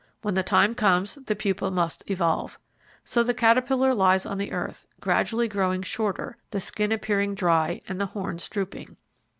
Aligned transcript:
When 0.23 0.33
the 0.33 0.41
time 0.41 0.73
comes 0.73 1.13
the 1.27 1.35
pupa 1.35 1.69
must 1.69 2.01
evolve. 2.09 2.57
So 3.05 3.21
the 3.21 3.35
caterpillar 3.35 3.93
lies 3.93 4.25
on 4.25 4.39
the 4.39 4.51
earth, 4.51 4.87
gradually 4.99 5.47
growing 5.47 5.83
shorter, 5.83 6.37
the 6.49 6.59
skin 6.59 6.91
appearing 6.91 7.35
dry 7.35 7.81
and 7.87 8.01
the 8.01 8.07
horns 8.07 8.49
drooping. 8.49 8.97